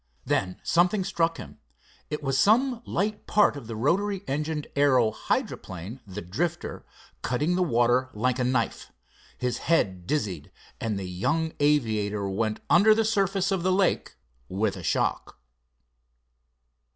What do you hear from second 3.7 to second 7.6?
rotary engined aero hydroplane, the Drifter, cutting